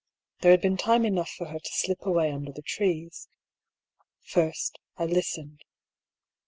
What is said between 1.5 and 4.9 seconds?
to slip away under the trees. First,